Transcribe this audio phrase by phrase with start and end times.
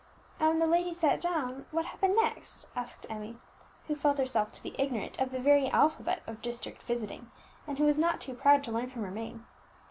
[0.39, 3.37] "And when the ladies sat down, what happened next?" asked Emmie,
[3.87, 7.29] who felt herself to be ignorant of the very alphabet of district visiting,
[7.67, 9.41] and who was not too proud to learn from her maid.